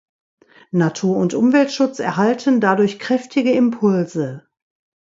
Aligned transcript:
Natur- 0.71 1.15
und 1.15 1.35
Umweltschutz 1.35 1.99
erhalten 1.99 2.59
dadurch 2.59 2.97
kräftige 2.97 3.51
Impulse. 3.51 4.47